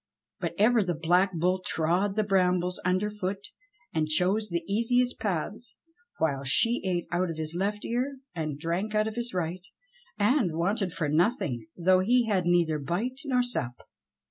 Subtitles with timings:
[0.39, 3.49] But ever the Black Bull trod the brambles underfoot
[3.93, 5.77] and chose the easiest paths,
[6.17, 9.67] while she ate out of his left ear, and drank out of his right,
[10.17, 13.75] and wanted for nothing, though he had neither bite nor sup.